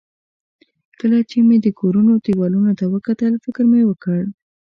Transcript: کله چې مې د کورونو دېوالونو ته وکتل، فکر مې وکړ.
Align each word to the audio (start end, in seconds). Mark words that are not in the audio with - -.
کله 0.99 1.19
چې 1.29 1.37
مې 1.47 1.57
د 1.65 1.67
کورونو 1.79 2.13
دېوالونو 2.25 2.71
ته 2.79 2.85
وکتل، 2.93 3.33
فکر 3.43 3.63
مې 3.71 3.81
وکړ. 3.89 4.19